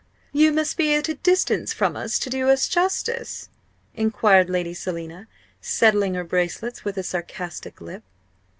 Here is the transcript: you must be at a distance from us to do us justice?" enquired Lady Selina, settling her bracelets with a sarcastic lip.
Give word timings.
you 0.33 0.51
must 0.51 0.77
be 0.77 0.95
at 0.95 1.09
a 1.09 1.13
distance 1.13 1.73
from 1.73 1.95
us 1.95 2.17
to 2.17 2.27
do 2.27 2.49
us 2.49 2.67
justice?" 2.67 3.49
enquired 3.93 4.49
Lady 4.49 4.73
Selina, 4.73 5.27
settling 5.61 6.15
her 6.15 6.23
bracelets 6.23 6.83
with 6.83 6.97
a 6.97 7.03
sarcastic 7.03 7.79
lip. 7.79 8.01